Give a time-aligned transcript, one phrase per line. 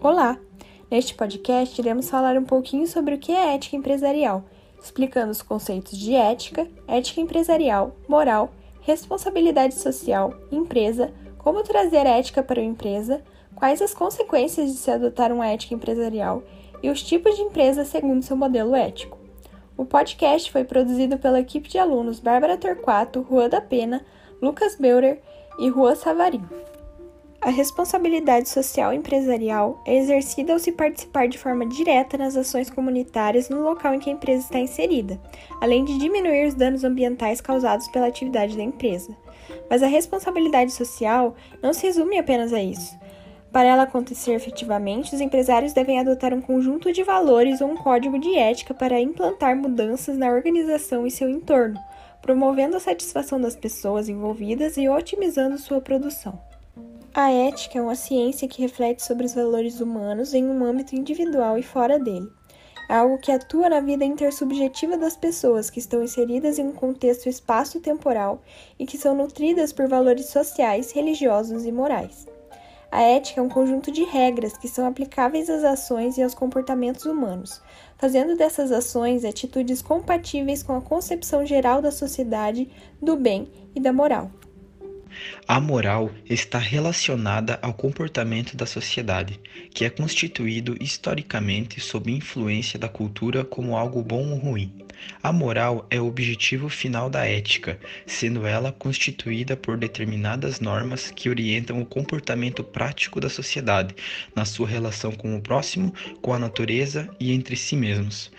[0.00, 0.38] Olá!
[0.88, 4.44] Neste podcast iremos falar um pouquinho sobre o que é ética empresarial,
[4.80, 8.52] explicando os conceitos de ética, ética empresarial, moral,
[8.82, 13.24] responsabilidade social, empresa, como trazer ética para a empresa,
[13.56, 16.44] quais as consequências de se adotar uma ética empresarial
[16.80, 19.18] e os tipos de empresa segundo seu modelo ético.
[19.76, 24.06] O podcast foi produzido pela equipe de alunos Bárbara Torquato, Rua da Pena,
[24.40, 25.20] Lucas Beurer
[25.58, 26.44] e Rua Savarim.
[27.40, 33.48] A responsabilidade social empresarial é exercida ao se participar de forma direta nas ações comunitárias
[33.48, 35.20] no local em que a empresa está inserida,
[35.60, 39.16] além de diminuir os danos ambientais causados pela atividade da empresa.
[39.70, 42.98] Mas a responsabilidade social não se resume apenas a isso.
[43.52, 48.18] Para ela acontecer efetivamente, os empresários devem adotar um conjunto de valores ou um código
[48.18, 51.78] de ética para implantar mudanças na organização e seu entorno,
[52.20, 56.47] promovendo a satisfação das pessoas envolvidas e otimizando sua produção.
[57.20, 61.58] A ética é uma ciência que reflete sobre os valores humanos em um âmbito individual
[61.58, 62.30] e fora dele.
[62.88, 67.28] É algo que atua na vida intersubjetiva das pessoas que estão inseridas em um contexto
[67.28, 68.40] espaço-temporal
[68.78, 72.24] e que são nutridas por valores sociais, religiosos e morais.
[72.88, 77.04] A ética é um conjunto de regras que são aplicáveis às ações e aos comportamentos
[77.04, 77.60] humanos,
[77.96, 82.70] fazendo dessas ações atitudes compatíveis com a concepção geral da sociedade,
[83.02, 84.30] do bem e da moral.
[85.46, 89.40] A moral está relacionada ao comportamento da sociedade,
[89.74, 94.87] que é constituído historicamente sob influência da cultura como algo bom ou ruim.
[95.22, 101.28] A moral é o objetivo final da ética, sendo ela constituída por determinadas normas que
[101.28, 103.94] orientam o comportamento prático da sociedade,
[104.34, 108.30] na sua relação com o próximo, com a natureza e entre si mesmos.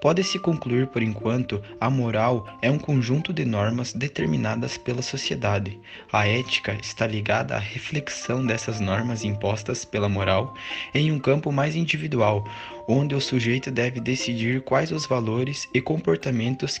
[0.00, 5.78] Pode-se concluir, por enquanto, a moral é um conjunto de normas determinadas pela sociedade.
[6.12, 10.54] A ética está ligada à reflexão dessas normas impostas pela moral
[10.92, 12.44] em um campo mais individual,
[12.86, 16.03] onde o sujeito deve decidir quais os valores e comportamentos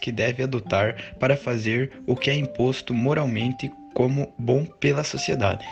[0.00, 5.64] que deve adotar para fazer o que é imposto moralmente como bom pela sociedade.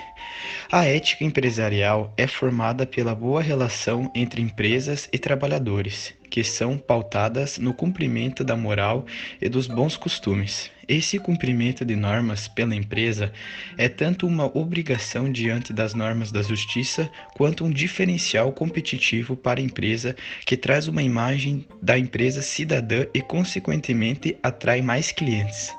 [0.71, 7.59] A ética empresarial é formada pela boa relação entre empresas e trabalhadores, que são pautadas
[7.59, 9.05] no cumprimento da moral
[9.41, 10.71] e dos bons costumes.
[10.93, 13.33] Esse cumprimento de normas pela empresa
[13.79, 19.63] é tanto uma obrigação diante das normas da justiça, quanto um diferencial competitivo para a
[19.63, 20.15] empresa
[20.45, 25.75] que traz uma imagem da empresa cidadã e, consequentemente, atrai mais clientes.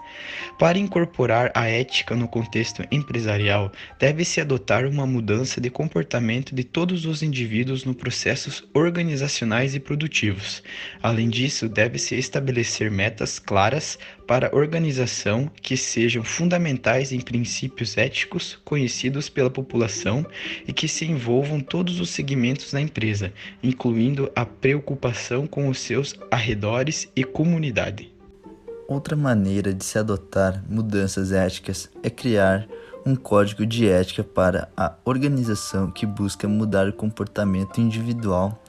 [0.57, 7.05] Para incorporar a ética no contexto empresarial, deve-se adotar uma mudança de comportamento de todos
[7.05, 10.61] os indivíduos no processos organizacionais e produtivos.
[11.01, 13.97] Além disso, deve-se estabelecer metas claras
[14.27, 20.25] para a organização que sejam fundamentais em princípios éticos conhecidos pela população
[20.67, 26.15] e que se envolvam todos os segmentos da empresa, incluindo a preocupação com os seus
[26.31, 28.13] arredores e comunidade.
[28.87, 32.67] Outra maneira de se adotar mudanças éticas é criar
[33.05, 38.61] um código de ética para a organização que busca mudar o comportamento individual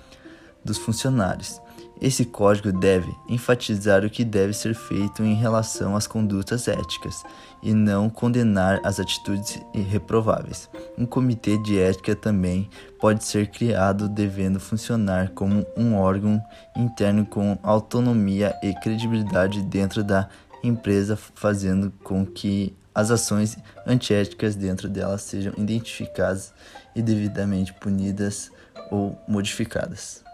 [0.64, 1.60] dos funcionários.
[2.00, 7.22] Esse código deve enfatizar o que deve ser feito em relação às condutas éticas
[7.62, 10.68] e não condenar as atitudes irreprováveis.
[10.98, 12.68] Um comitê de ética também
[13.00, 16.42] pode ser criado, devendo funcionar como um órgão
[16.76, 20.28] interno com autonomia e credibilidade dentro da
[20.62, 23.56] empresa, fazendo com que as ações
[23.86, 26.52] antiéticas dentro dela sejam identificadas
[26.94, 28.50] e devidamente punidas
[28.90, 30.24] ou modificadas.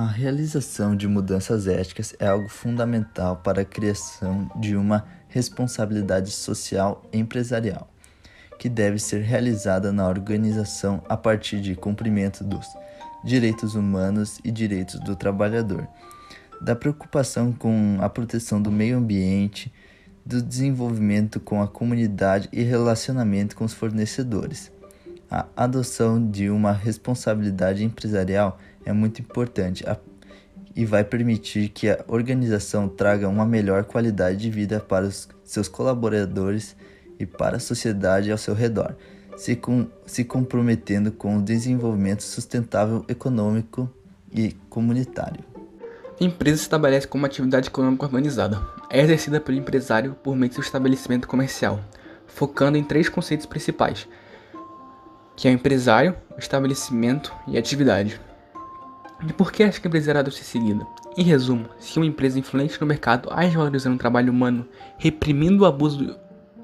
[0.00, 7.02] A realização de mudanças éticas é algo fundamental para a criação de uma responsabilidade social
[7.12, 7.86] empresarial,
[8.58, 12.66] que deve ser realizada na organização a partir de cumprimento dos
[13.22, 15.86] direitos humanos e direitos do trabalhador,
[16.62, 19.70] da preocupação com a proteção do meio ambiente,
[20.24, 24.72] do desenvolvimento com a comunidade e relacionamento com os fornecedores.
[25.30, 29.84] A adoção de uma responsabilidade empresarial é muito importante
[30.74, 35.68] e vai permitir que a organização traga uma melhor qualidade de vida para os seus
[35.68, 36.74] colaboradores
[37.16, 38.96] e para a sociedade ao seu redor,
[39.36, 43.88] se, com, se comprometendo com o desenvolvimento sustentável econômico
[44.32, 45.44] e comunitário.
[46.20, 48.60] Empresa se estabelece como atividade econômica organizada.
[48.90, 51.80] É exercida pelo empresário por meio do seu estabelecimento comercial,
[52.26, 54.08] focando em três conceitos principais,
[55.40, 58.20] que é o empresário, o estabelecimento e a atividade.
[59.26, 60.86] E por que acho que a empresariado deve ser seguida?
[61.16, 65.66] Em resumo, se uma empresa influente no mercado age valorizando o trabalho humano, reprimindo o
[65.66, 66.14] abuso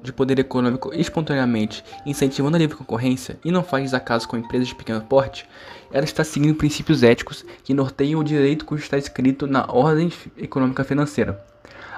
[0.03, 4.75] de poder econômico espontaneamente, incentivando a livre concorrência e não faz desacaso com empresas de
[4.75, 5.49] pequeno porte,
[5.91, 10.83] ela está seguindo princípios éticos que norteiam o direito que está escrito na ordem econômica
[10.83, 11.43] financeira.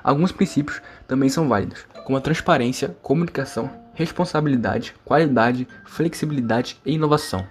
[0.01, 7.45] Alguns princípios também são válidos, como a transparência, comunicação, responsabilidade, qualidade, flexibilidade e inovação.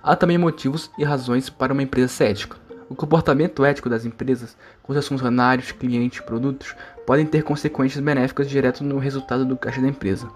[0.00, 2.56] Há também motivos e razões para uma empresa ser ética.
[2.88, 8.48] O comportamento ético das empresas com seus funcionários, clientes e produtos podem ter consequências benéficas
[8.48, 10.28] direto no resultado do caixa da empresa.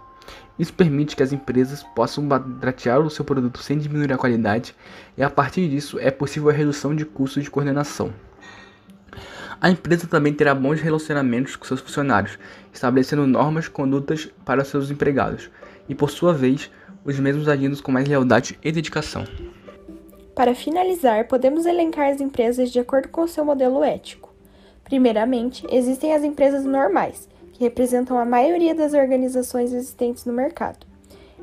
[0.58, 4.75] Isso permite que as empresas possam baratear o seu produto sem diminuir a qualidade,
[5.17, 8.12] e a partir disso é possível a redução de custos de coordenação.
[9.60, 12.38] A empresa também terá bons relacionamentos com seus funcionários,
[12.72, 15.50] estabelecendo normas e condutas para seus empregados,
[15.88, 16.70] e por sua vez,
[17.05, 19.25] os mesmos agindo com mais lealdade e dedicação.
[20.32, 24.32] Para finalizar, podemos elencar as empresas de acordo com seu modelo ético.
[24.84, 30.87] Primeiramente, existem as empresas normais, que representam a maioria das organizações existentes no mercado.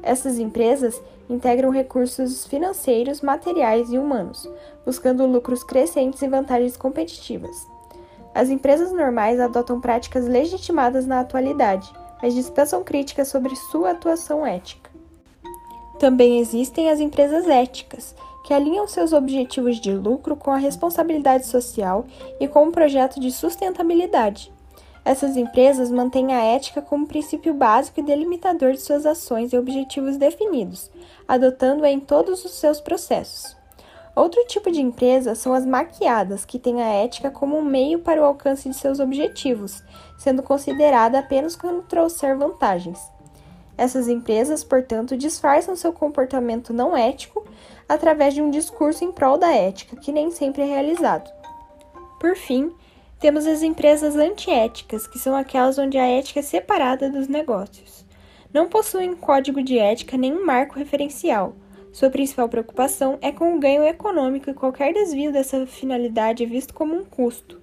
[0.02, 4.50] Essas empresas integram recursos financeiros, materiais e humanos,
[4.86, 7.75] buscando lucros crescentes e vantagens competitivas.
[8.36, 11.90] As empresas normais adotam práticas legitimadas na atualidade,
[12.22, 14.92] mas dispensam críticas sobre sua atuação ética.
[15.98, 22.06] Também existem as empresas éticas, que alinham seus objetivos de lucro com a responsabilidade social
[22.38, 24.52] e com um projeto de sustentabilidade.
[25.06, 30.18] Essas empresas mantêm a ética como princípio básico e delimitador de suas ações e objetivos
[30.18, 30.92] definidos,
[31.26, 33.56] adotando-a em todos os seus processos.
[34.16, 38.22] Outro tipo de empresa são as maquiadas, que têm a ética como um meio para
[38.22, 39.84] o alcance de seus objetivos,
[40.18, 43.00] sendo considerada apenas quando trouxer vantagens.
[43.78, 47.46] Essas empresas, portanto, disfarçam seu comportamento não ético
[47.90, 51.30] através de um discurso em prol da ética, que nem sempre é realizado.
[52.18, 52.72] Por fim,
[53.20, 58.06] temos as empresas antiéticas, que são aquelas onde a ética é separada dos negócios.
[58.54, 61.54] Não possuem código de ética nem um marco referencial.
[61.96, 66.74] Sua principal preocupação é com o ganho econômico e qualquer desvio dessa finalidade é visto
[66.74, 67.58] como um custo.